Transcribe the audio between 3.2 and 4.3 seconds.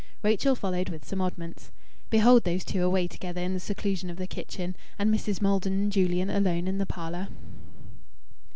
in the seclusion of the